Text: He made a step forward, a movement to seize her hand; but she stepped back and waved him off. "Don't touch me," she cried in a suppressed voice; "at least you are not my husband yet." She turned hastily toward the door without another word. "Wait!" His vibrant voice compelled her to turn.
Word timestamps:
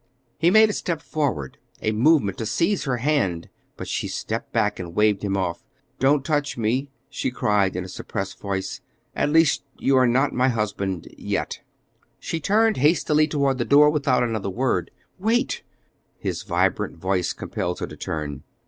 He 0.39 0.49
made 0.49 0.67
a 0.67 0.73
step 0.73 0.99
forward, 0.99 1.59
a 1.79 1.91
movement 1.91 2.39
to 2.39 2.45
seize 2.47 2.85
her 2.85 2.97
hand; 2.97 3.49
but 3.77 3.87
she 3.87 4.07
stepped 4.07 4.51
back 4.51 4.79
and 4.79 4.95
waved 4.95 5.21
him 5.23 5.37
off. 5.37 5.63
"Don't 5.99 6.25
touch 6.25 6.57
me," 6.57 6.89
she 7.07 7.29
cried 7.29 7.75
in 7.75 7.83
a 7.85 7.87
suppressed 7.87 8.39
voice; 8.39 8.81
"at 9.15 9.29
least 9.29 9.63
you 9.77 9.95
are 9.97 10.07
not 10.07 10.33
my 10.33 10.49
husband 10.49 11.07
yet." 11.19 11.59
She 12.17 12.39
turned 12.39 12.77
hastily 12.77 13.27
toward 13.27 13.59
the 13.59 13.63
door 13.63 13.91
without 13.91 14.23
another 14.23 14.49
word. 14.49 14.89
"Wait!" 15.19 15.61
His 16.17 16.41
vibrant 16.41 16.97
voice 16.97 17.31
compelled 17.31 17.79
her 17.79 17.85
to 17.85 17.95
turn. 17.95 18.41